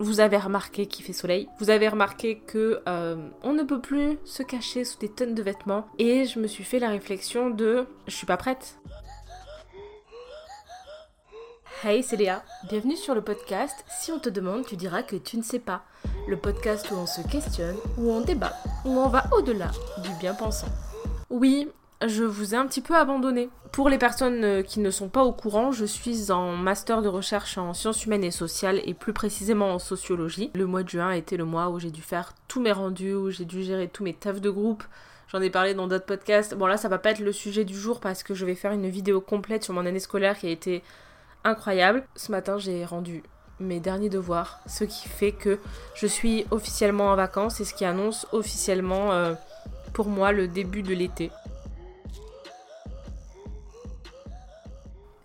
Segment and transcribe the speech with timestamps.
[0.00, 1.46] Vous avez remarqué qu'il fait soleil.
[1.58, 5.42] Vous avez remarqué que euh, on ne peut plus se cacher sous des tonnes de
[5.42, 5.86] vêtements.
[5.98, 8.78] Et je me suis fait la réflexion de je suis pas prête.
[11.84, 12.42] Hey, c'est Léa.
[12.70, 13.84] Bienvenue sur le podcast.
[13.90, 15.84] Si on te demande, tu diras que tu ne sais pas.
[16.28, 18.54] Le podcast où on se questionne, où on débat,
[18.86, 19.70] où on va au-delà
[20.02, 20.68] du bien pensant.
[21.28, 21.68] Oui,
[22.06, 23.50] je vous ai un petit peu abandonné.
[23.72, 27.08] Pour les personnes euh, qui ne sont pas au courant, je suis en master de
[27.08, 30.50] recherche en sciences humaines et sociales et plus précisément en sociologie.
[30.54, 33.14] Le mois de juin a été le mois où j'ai dû faire tous mes rendus,
[33.14, 34.82] où j'ai dû gérer tous mes tafs de groupe.
[35.28, 36.54] J'en ai parlé dans d'autres podcasts.
[36.54, 38.72] Bon là, ça va pas être le sujet du jour parce que je vais faire
[38.72, 40.82] une vidéo complète sur mon année scolaire qui a été
[41.44, 42.04] incroyable.
[42.16, 43.22] Ce matin, j'ai rendu
[43.60, 45.58] mes derniers devoirs, ce qui fait que
[45.94, 49.34] je suis officiellement en vacances et ce qui annonce officiellement euh,
[49.92, 51.30] pour moi le début de l'été.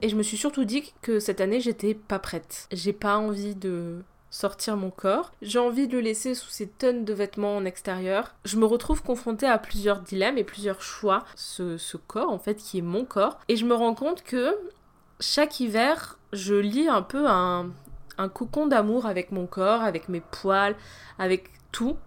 [0.02, 2.67] Et je me suis surtout dit que cette année j'étais pas prête.
[2.72, 5.31] J'ai pas envie de sortir mon corps.
[5.41, 8.36] J'ai envie de le laisser sous ces tonnes de vêtements en extérieur.
[8.44, 11.23] Je me retrouve confrontée à plusieurs dilemmes et plusieurs choix.
[11.36, 13.39] Ce, ce corps en fait qui est mon corps.
[13.47, 14.58] Et je me rends compte que
[15.22, 17.72] chaque hiver, je lis un peu un,
[18.17, 20.75] un cocon d'amour avec mon corps, avec mes poils,
[21.17, 21.52] avec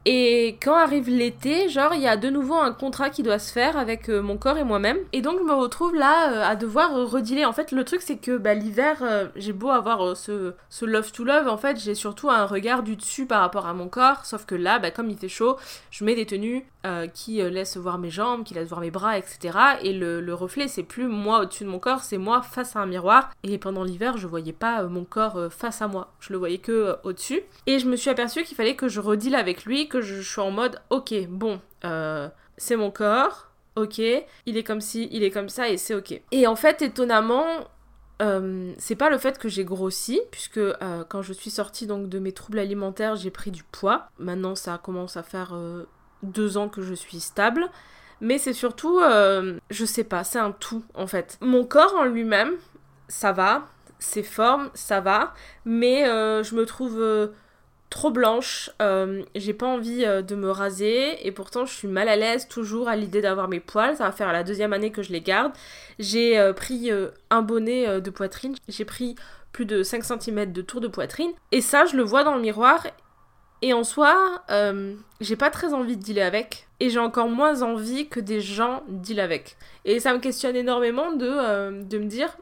[0.05, 3.53] Et quand arrive l'été, genre, il y a de nouveau un contrat qui doit se
[3.53, 4.99] faire avec euh, mon corps et moi-même.
[5.13, 7.45] Et donc, je me retrouve là euh, à devoir euh, redealer.
[7.45, 9.03] En fait, le truc, c'est que bah, l'hiver,
[9.37, 12.97] j'ai beau avoir ce, ce love to love, en fait, j'ai surtout un regard du
[12.97, 14.25] dessus par rapport à mon corps.
[14.25, 15.57] Sauf que là, bah, comme il fait chaud,
[15.91, 16.65] je mets des tenues
[17.14, 19.58] qui laissent voir mes jambes, qui laissent voir mes bras, etc.
[19.83, 22.81] Et le, le reflet, c'est plus moi au-dessus de mon corps, c'est moi face à
[22.81, 23.31] un miroir.
[23.42, 26.12] Et pendant l'hiver, je voyais pas mon corps face à moi.
[26.20, 27.42] Je le voyais que au-dessus.
[27.66, 30.41] Et je me suis aperçue qu'il fallait que je redeal avec lui, que je, suis
[30.41, 35.31] en mode, ok, bon, euh, c'est mon corps, ok, il est comme ci, il est
[35.31, 36.20] comme ça, et c'est ok.
[36.33, 37.44] Et en fait, étonnamment,
[38.22, 42.09] euh, c'est pas le fait que j'ai grossi, puisque euh, quand je suis sortie donc
[42.09, 44.09] de mes troubles alimentaires, j'ai pris du poids.
[44.19, 45.55] Maintenant, ça commence à faire
[46.23, 47.69] deux ans que je suis stable.
[48.21, 49.01] Mais c'est surtout,
[49.71, 51.39] je sais pas, c'est un tout en fait.
[51.41, 52.55] Mon corps en lui-même,
[53.06, 53.69] ça va,
[54.01, 55.34] ses formes, ça va,
[55.65, 57.31] mais je me trouve
[57.91, 62.09] trop blanche, euh, j'ai pas envie euh, de me raser et pourtant je suis mal
[62.09, 65.03] à l'aise toujours à l'idée d'avoir mes poils, ça va faire la deuxième année que
[65.03, 65.53] je les garde.
[65.99, 66.91] J'ai euh, pris
[67.31, 69.15] un bonnet de poitrine, j'ai pris
[69.53, 72.43] plus de 5 cm de tour de poitrine et ça je le vois dans le
[72.43, 72.87] miroir
[73.63, 74.43] et en soi
[75.21, 78.83] j'ai pas très envie de dealer avec et j'ai encore moins envie que des gens
[78.89, 79.57] dealent avec.
[79.85, 82.37] Et ça me questionne énormément de, de me dire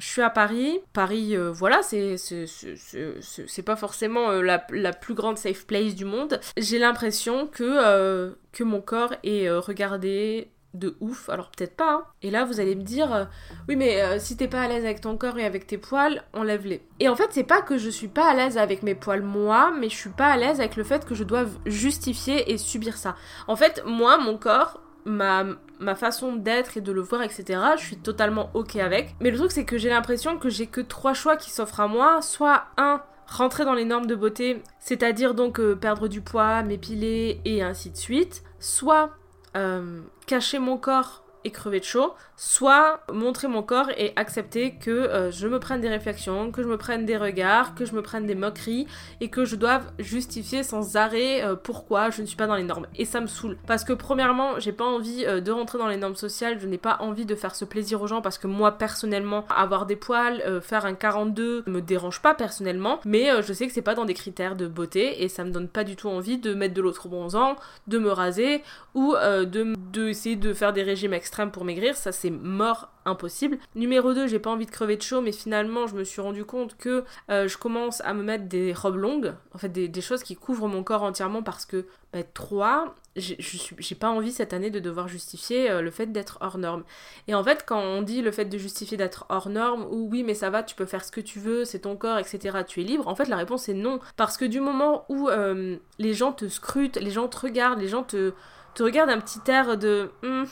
[0.00, 0.80] je suis à Paris.
[0.92, 6.40] Paris, euh, voilà, c'est pas forcément euh, la, la, plus grande safe place du monde.
[6.56, 11.28] J'ai l'impression que, euh, que mon corps est regardé de ouf.
[11.28, 11.92] Alors peut-être pas.
[11.92, 12.04] Hein.
[12.22, 13.28] Et là, vous allez me dire,
[13.68, 16.82] oui, mais si t'es pas à l'aise avec ton corps et avec tes poils, enlève-les.
[17.00, 19.72] Et en fait, c'est pas que je suis pas à l'aise avec mes poils moi,
[19.78, 22.96] mais je suis pas à l'aise avec le fait que je doive justifier et subir
[22.96, 23.16] ça.
[23.48, 25.44] En fait, moi, mon corps, ma,
[25.78, 29.14] ma façon d'être et de le voir, etc., je suis totalement ok avec.
[29.20, 31.88] Mais le truc, c'est que j'ai l'impression que j'ai que trois choix qui s'offrent à
[31.88, 32.22] moi.
[32.22, 37.40] Soit un, rentrer dans les normes de beauté, c'est-à-dire donc euh, perdre du poids, m'épiler
[37.44, 38.42] et ainsi de suite.
[38.58, 39.10] Soit
[39.56, 44.90] euh, cacher mon corps et crever de chaud, soit montrer mon corps et accepter que
[44.90, 48.02] euh, je me prenne des réflexions, que je me prenne des regards, que je me
[48.02, 48.86] prenne des moqueries
[49.20, 52.62] et que je doive justifier sans arrêt euh, pourquoi je ne suis pas dans les
[52.62, 52.86] normes.
[52.96, 53.56] Et ça me saoule.
[53.66, 56.78] Parce que premièrement, j'ai pas envie euh, de rentrer dans les normes sociales, je n'ai
[56.78, 60.42] pas envie de faire ce plaisir aux gens parce que moi personnellement, avoir des poils,
[60.62, 64.14] faire un 42 me dérange pas personnellement, mais je sais que c'est pas dans des
[64.14, 67.08] critères de beauté et ça me donne pas du tout envie de mettre de l'autre
[67.08, 67.56] bronzant,
[67.86, 68.62] de me raser
[68.94, 73.58] ou de, de essayer de faire des régimes extrêmes pour maigrir, ça c'est mort impossible.
[73.74, 76.44] Numéro 2, j'ai pas envie de crever de chaud, mais finalement je me suis rendu
[76.44, 80.22] compte que euh, je commence à me mettre des robes longues, en fait des, choses
[80.22, 81.86] qui couvrent mon corps entièrement parce que
[82.34, 86.58] 3, bah, j'ai pas envie cette année de devoir justifier euh, le fait d'être hors
[86.58, 86.84] norme.
[87.28, 90.22] Et en fait, quand on dit le fait de justifier d'être hors norme, ou oui,
[90.22, 92.80] mais ça va, tu peux faire ce que tu veux, c'est ton corps, etc., tu
[92.80, 94.00] es libre, en fait, la réponse est non.
[94.16, 97.88] Parce que du moment où euh, les gens te scrutent, les gens te regardent, les
[97.88, 98.32] gens te,
[98.74, 100.46] te regardent un petit air de hum,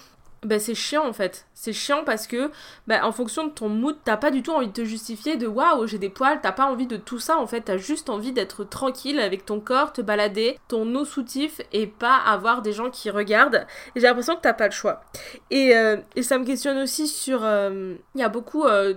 [0.44, 1.46] bah c'est chiant en fait.
[1.54, 2.50] C'est chiant parce que
[2.86, 5.46] bah, en fonction de ton mood, t'as pas du tout envie de te justifier de
[5.46, 8.32] waouh, j'ai des poils, t'as pas envie de tout ça en fait, t'as juste envie
[8.32, 12.90] d'être tranquille avec ton corps, te balader, ton eau soutif et pas avoir des gens
[12.90, 13.66] qui regardent.
[13.96, 15.02] J'ai l'impression que t'as pas le choix.
[15.50, 17.40] Et, euh, ça me questionne aussi sur.
[17.44, 18.94] Euh, il y a beaucoup euh,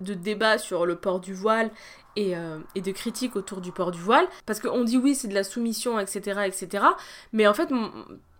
[0.00, 1.70] de débats sur le port du voile
[2.16, 2.34] et,
[2.74, 4.26] et, de critiques autour du port du voile.
[4.46, 6.84] Parce qu'on dit oui, c'est de la soumission, etc., etc.
[7.32, 7.70] Mais en fait,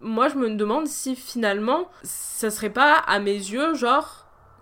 [0.00, 4.19] moi je me demande si finalement ça serait pas à mes yeux genre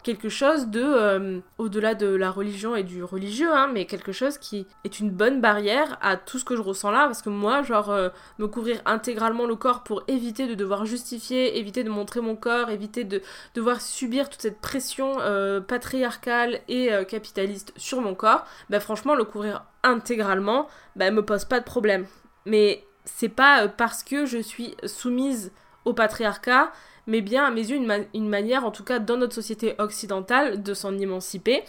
[0.08, 4.38] quelque chose de, euh, au-delà de la religion et du religieux, hein, mais quelque chose
[4.38, 7.62] qui est une bonne barrière à tout ce que je ressens là, parce que moi,
[7.62, 8.08] genre, euh,
[8.38, 12.70] me couvrir intégralement le corps pour éviter de devoir justifier, éviter de montrer mon corps,
[12.70, 13.20] éviter de
[13.54, 19.24] devoir subir toute cette pression euh, patriarcale et capitaliste sur mon corps, bah franchement, le
[19.24, 22.06] couvrir intégralement, bah me pose pas de problème.
[22.46, 25.52] Mais c'est pas parce que je suis soumise
[25.84, 26.72] au patriarcat
[27.08, 30.74] mais bien à mes yeux une, manière, en tout cas dans notre société occidentale, de
[30.74, 31.64] s'en émanciper.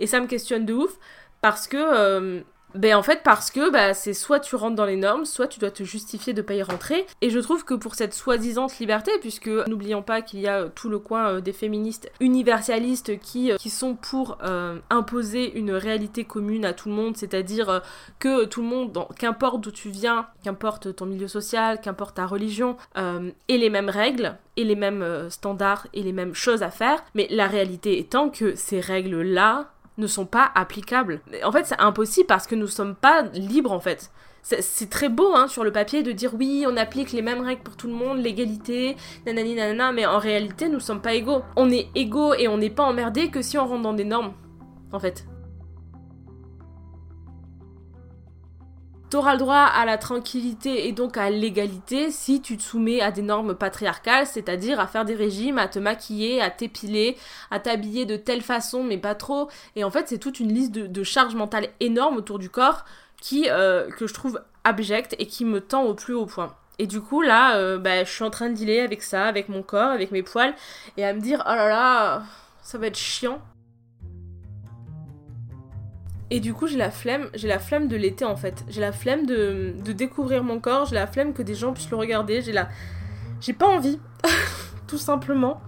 [0.00, 0.98] Et ça me questionne de ouf,
[1.40, 2.42] parce que...
[2.74, 5.48] Euh, ben en fait parce que bah, c'est soit tu rentres dans les normes, soit
[5.48, 7.06] tu dois te justifier de pas y rentrer.
[7.20, 10.68] Et je trouve que pour cette soi-disant liberté, puisque n'oublions pas qu'il y a euh,
[10.74, 14.38] tout le coin euh, des féministes universalistes qui, qui sont pour
[14.90, 17.82] imposer une réalité commune à tout le monde, c'est-à-dire
[18.18, 22.76] que tout le monde, qu'importe d'où tu viens, qu'importe ton milieu social, qu'importe ta religion,
[22.96, 27.04] ait les mêmes règles, et les mêmes euh, standards et les mêmes choses à faire,
[27.14, 31.20] mais la réalité étant que ces règles-là ne sont pas applicables.
[31.44, 34.10] En fait, c'est impossible parce que nous sommes pas libres en fait.
[34.42, 37.62] C'est très beau hein, sur le papier de dire oui, on applique les mêmes règles
[37.62, 38.96] pour tout le monde, l'égalité,
[39.26, 41.42] nanani nanana, mais en réalité, nous sommes pas égaux.
[41.56, 44.32] On est égaux et on n'est pas emmerdés que si on rentre dans des normes,
[44.92, 45.26] en fait.
[49.10, 53.10] T'auras le droit à la tranquillité et donc à l'égalité si tu te soumets à
[53.10, 57.16] des normes patriarcales, c'est-à-dire à faire des régimes, à te maquiller, à t'épiler,
[57.50, 59.48] à t'habiller de telle façon, mais pas trop.
[59.76, 62.84] Et en fait, c'est toute une liste de, charges mentales énormes autour du corps
[63.18, 66.54] qui, euh, que je trouve abjecte et qui me tend au plus haut point.
[66.78, 69.48] Et du coup, là, euh, bah, je suis en train de dealer avec ça, avec
[69.48, 70.54] mon corps, avec mes poils,
[70.98, 72.22] et à me dire, oh là là,
[72.62, 73.40] ça va être chiant.
[76.30, 78.64] Et du coup, j'ai la flemme, j'ai la flemme de l'été en fait.
[78.68, 81.96] J'ai la flemme de, découvrir mon corps, j'ai la flemme que des gens puissent le
[81.96, 82.68] regarder, j'ai la
[83.40, 83.98] j'ai pas envie
[84.86, 85.60] tout simplement.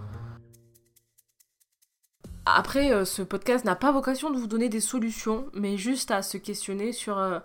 [2.45, 6.21] Après euh, ce podcast n'a pas vocation de vous donner des solutions, mais juste à
[6.21, 7.39] se questionner sur euh,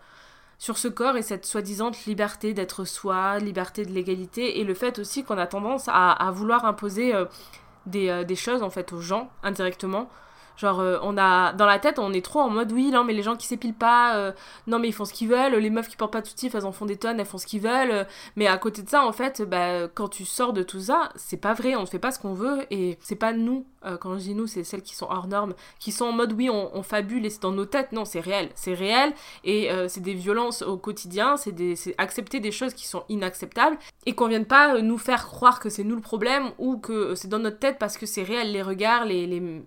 [0.59, 4.99] sur ce corps et cette soi-disant liberté d'être soi, liberté de l'égalité et le fait
[4.99, 7.27] aussi qu'on a tendance à, vouloir imposer euh,
[7.85, 10.09] des, des, choses en fait aux gens indirectement
[10.57, 13.13] Genre, euh, on a dans la tête, on est trop en mode oui, non, mais
[13.13, 14.33] les gens qui s'épilent pas, euh,
[14.67, 15.55] non, mais ils font ce qu'ils veulent.
[15.55, 17.47] Les meufs qui portent pas de soutif, elles en font des tonnes, elles font ce
[17.47, 18.07] qu'ils veulent.
[18.37, 21.37] mais à côté de ça, en fait, bah, quand tu sors de tout ça, c'est
[21.37, 23.67] pas vrai, on ne fait pas ce qu'on veut et c'est pas nous.
[23.85, 26.33] Euh, quand je dis nous, c'est celles qui sont hors normes, qui sont en mode
[26.33, 27.93] oui, on, fabule et c'est dans nos têtes.
[27.93, 29.13] Non, c'est réel, c'est réel
[29.45, 31.55] et c'est des violences au quotidien, c'est
[31.99, 35.85] accepter des choses qui sont inacceptables et qu'on vienne pas nous faire croire que c'est
[35.85, 39.05] nous le problème ou que c'est dans notre tête parce que c'est réel les regards,
[39.05, 39.63] les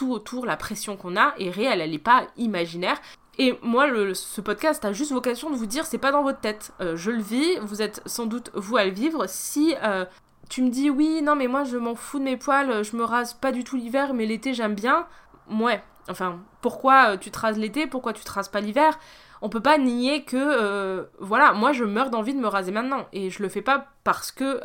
[0.00, 2.96] tout autour, la pression qu'on a est réelle, elle n'est pas imaginaire.
[3.36, 6.72] Et moi, ce podcast a juste vocation de vous dire, c'est pas dans votre tête.
[6.80, 9.26] Euh, je le vis, vous êtes sans doute vous à le vivre.
[9.28, 10.06] Si euh,
[10.48, 13.04] tu me dis, oui, non, mais moi je m'en fous de mes poils, je me
[13.04, 15.06] rase pas du tout l'hiver, mais l'été j'aime bien,
[15.50, 15.82] ouais.
[16.08, 18.98] Enfin, pourquoi euh, tu te rases l'été, pourquoi tu te rases pas l'hiver?
[19.42, 23.30] On peut pas nier que voilà moi je meurs d'envie de me raser maintenant et
[23.30, 24.60] je le fais pas parce que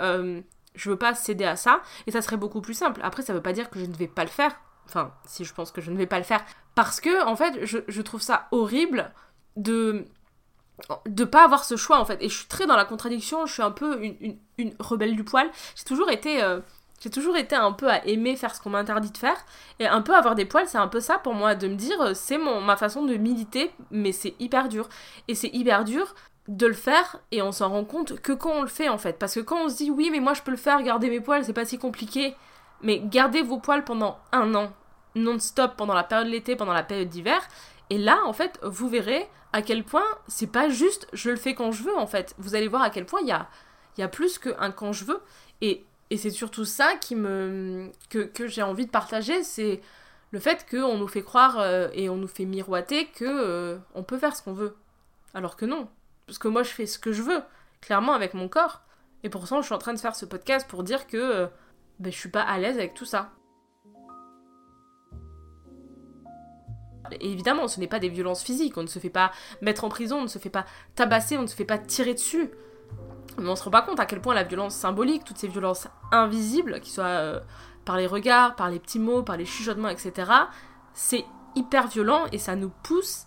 [0.75, 3.41] je veux pas céder à ça et ça serait beaucoup plus simple après ça veut
[3.41, 4.53] pas dire que je ne vais pas le faire
[4.85, 6.43] Enfin, si je pense que je ne vais pas le faire.
[6.75, 9.11] Parce que, en fait, je, trouve ça horrible
[9.55, 10.05] de
[11.05, 12.21] de pas avoir ce choix en fait.
[12.21, 13.97] Et je suis très dans la contradiction je suis un peu
[14.57, 15.49] une, rebelle du poil.
[15.75, 16.59] J'ai toujours été euh,
[16.99, 19.37] j'ai toujours été un peu à aimer faire ce qu'on m'interdit de faire.
[19.79, 22.01] Et un peu avoir des poils c'est un peu ça pour moi de me dire
[22.01, 24.89] euh, c'est ma façon de militer mais c'est hyper dur.
[25.29, 26.13] Et c'est hyper dur
[26.49, 29.17] de le faire et on s'en rend compte que quand on le fait en fait.
[29.17, 31.21] Parce que quand on se dit oui mais moi je peux le faire garder mes
[31.21, 32.35] poils c'est pas si compliqué.
[32.81, 34.71] Mais gardez vos poils pendant un an,
[35.15, 37.41] non-stop, pendant la période de l'été, pendant la période d'hiver.
[37.89, 41.55] Et là, en fait, vous verrez à quel point c'est pas juste je le fais
[41.55, 42.35] quand je veux, en fait.
[42.37, 43.47] Vous allez voir à quel point il y a,
[43.97, 45.21] y a plus qu'un quand je veux.
[45.61, 49.81] Et, et c'est surtout ça qui me, que, que j'ai envie de partager, c'est
[50.31, 54.03] le fait qu'on nous fait croire euh, et on nous fait miroiter que euh, on
[54.03, 54.75] peut faire ce qu'on veut.
[55.33, 55.87] Alors que non.
[56.27, 57.41] Parce que moi, je fais ce que je veux,
[57.81, 58.81] clairement, avec mon corps.
[59.23, 61.47] Et pour ça, je suis en train de faire ce podcast pour dire que euh,
[61.99, 63.31] ben, je suis pas à l'aise avec tout ça.
[67.19, 69.31] Évidemment, ce n'est pas des violences physiques, on ne se fait pas
[69.61, 72.13] mettre en prison, on ne se fait pas tabasser, on ne se fait pas tirer
[72.13, 72.49] dessus.
[73.37, 75.87] Mais on se rend pas compte à quel point la violence symbolique, toutes ces violences
[76.11, 77.39] invisibles, qui soient euh,
[77.83, 80.31] par les regards, par les petits mots, par les chuchotements, etc.,
[80.93, 83.25] c'est hyper violent et ça nous pousse,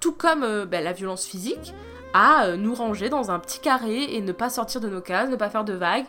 [0.00, 1.72] tout comme euh, ben, la violence physique,
[2.12, 5.30] à euh, nous ranger dans un petit carré et ne pas sortir de nos cases,
[5.30, 6.06] ne pas faire de vagues,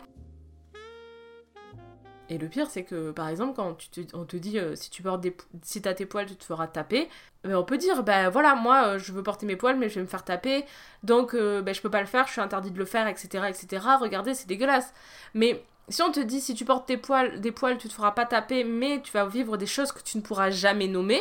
[2.28, 3.76] et le pire, c'est que par exemple, quand
[4.14, 6.66] on te dit euh, si tu portes des, si t'as tes poils, tu te feras
[6.66, 7.08] taper,
[7.44, 9.96] mais on peut dire ben voilà, moi euh, je veux porter mes poils, mais je
[9.96, 10.64] vais me faire taper,
[11.04, 13.44] donc euh, ben, je peux pas le faire, je suis interdit de le faire, etc.,
[13.48, 13.86] etc.
[14.00, 14.92] Regardez, c'est dégueulasse.
[15.34, 18.10] Mais Si on te dit si tu portes tes poils, des poils, tu te feras
[18.12, 21.20] pas taper, mais tu vas vivre des choses que tu ne pourras jamais nommer,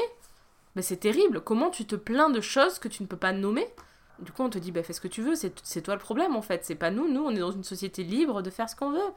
[0.75, 1.41] mais c'est terrible.
[1.41, 3.67] Comment tu te plains de choses que tu ne peux pas nommer?
[4.19, 6.35] Du coup, on te dit, bah, fais ce que tu veux, c'est toi le problème
[6.35, 6.65] en fait.
[6.65, 9.11] C'est pas nous, nous, on est dans une société libre de faire ce qu'on veut.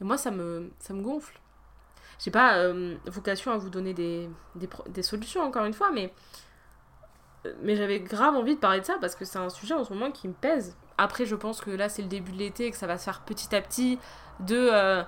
[0.00, 1.38] Et moi, ça me, ça me gonfle.
[2.18, 6.12] J'ai pas euh, vocation à vous donner des, solutions, encore une fois, mais,
[7.62, 9.92] mais j'avais grave envie de parler de ça parce que c'est un sujet en ce
[9.92, 10.76] moment qui me pèse.
[10.98, 13.04] Après, je pense que là, c'est le début de l'été et que ça va se
[13.04, 13.98] faire petit à petit
[14.40, 15.02] de euh,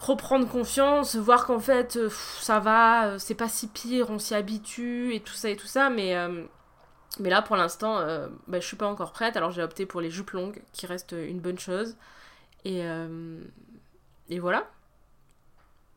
[0.00, 5.14] reprendre confiance, voir qu'en fait, euh, ça va, c'est pas si pire, on s'y habitue
[5.14, 6.16] et tout ça et tout ça, mais.
[7.18, 7.98] Là, pour l'instant,
[8.46, 11.12] bah, je suis pas encore prête, alors j'ai opté pour les jupes longues, qui restent
[11.12, 11.96] une bonne chose.
[12.64, 12.82] Et,
[14.28, 14.70] et voilà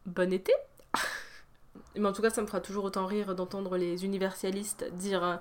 [0.06, 0.54] bon été
[1.96, 5.36] Mais en tout cas, ça me fera toujours autant rire d'entendre les universalistes dire euh,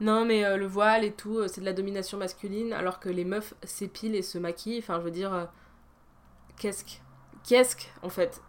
[0.00, 3.08] non, mais euh, le voile et tout, euh, c'est de la domination masculine, alors que
[3.08, 4.78] les meufs s'épilent et se maquillent.
[4.78, 5.48] Enfin, je veux dire,
[6.58, 6.90] qu'est-ce que.
[7.48, 8.42] Qu'est-ce que, en fait?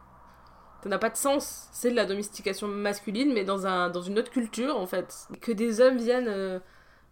[0.84, 1.70] Ça n'a pas de sens.
[1.72, 5.28] C'est de la domestication masculine, mais dans, un, dans une autre culture, en fait.
[5.42, 6.62] Que des hommes viennent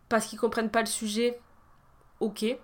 [0.09, 1.39] parce qu'ils comprennent pas le sujet,
[2.19, 2.57] ok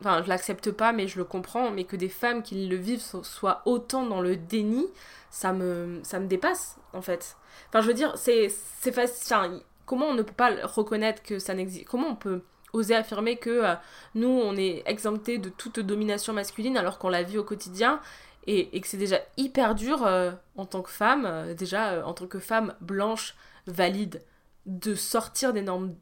[0.00, 3.02] enfin je l'accepte pas mais je le comprends mais que des femmes qui le vivent
[3.22, 4.86] soient autant dans le déni
[5.30, 7.36] ça me ça me dépasse en fait.
[7.68, 8.48] Enfin je veux dire c'est
[8.92, 13.36] facile comment on ne peut pas reconnaître que ça n'existe comment on peut oser affirmer
[13.36, 13.74] que euh,
[14.14, 18.00] nous on est exempté de toute domination masculine alors qu'on la vit au quotidien
[18.46, 22.12] et, et que c'est déjà hyper dur euh, en tant que femme euh, déjà en
[22.12, 23.34] tant que femme blanche
[23.66, 24.22] valide
[24.66, 25.94] de sortir des normes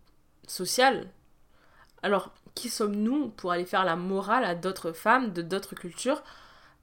[0.46, 1.08] sociales
[2.04, 6.23] alors qui sommes-nous pour aller faire la morale à d'autres femmes de d'autres cultures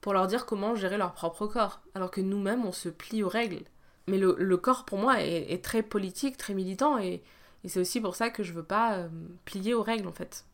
[0.00, 3.28] pour leur dire comment gérer leur propre corps, alors que nous-mêmes on se plie aux
[3.28, 3.64] règles?
[4.08, 7.22] Mais le, corps pour moi est, très politique, très militant, et,
[7.64, 9.08] c'est aussi pour ça que je veux pas euh,
[9.44, 10.44] plier aux règles en fait.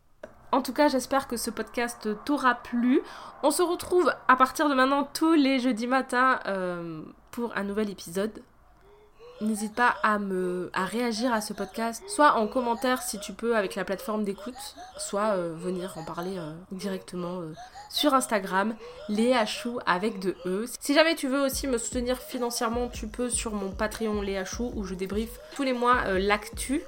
[0.53, 3.01] En tout cas, j'espère que ce podcast t'aura plu.
[3.43, 7.89] On se retrouve à partir de maintenant tous les jeudis matins euh, pour un nouvel
[7.89, 8.43] épisode
[9.41, 13.57] n'hésite pas à me à réagir à ce podcast, soit en commentaire si tu peux
[13.57, 14.55] avec la plateforme d'écoute,
[14.97, 17.55] soit euh, venir en parler euh, directement euh,
[17.89, 18.75] sur Instagram,
[19.09, 20.67] Léa Chou avec de E.
[20.81, 24.73] Si jamais tu veux aussi me soutenir financièrement, tu peux sur mon Patreon Léa Chou
[24.75, 26.83] où je débriefe tous les mois l'actu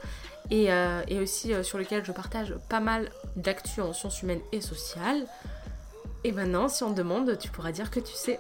[0.51, 0.69] et,
[1.09, 5.27] et, aussi sur lequel je partage pas mal d'actu en sciences humaines et sociales.
[6.25, 8.39] Et maintenant, si on te demande, tu pourras dire que tu sais.